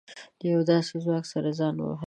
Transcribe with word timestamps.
له 0.39 0.45
يوه 0.53 0.63
داسې 0.71 0.93
ځواک 1.03 1.25
سره 1.33 1.49
ځان 1.59 1.75
وهل. 1.79 1.99